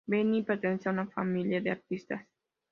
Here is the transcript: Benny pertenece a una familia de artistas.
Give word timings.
Benny 0.07 0.41
pertenece 0.43 0.89
a 0.89 0.93
una 0.93 1.05
familia 1.11 1.61
de 1.61 1.69
artistas. 1.69 2.27